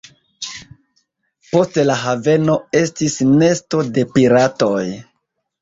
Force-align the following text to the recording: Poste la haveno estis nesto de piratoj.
Poste 1.51 1.83
la 1.89 1.97
haveno 2.05 2.57
estis 2.81 3.21
nesto 3.35 3.85
de 3.99 4.09
piratoj. 4.17 4.77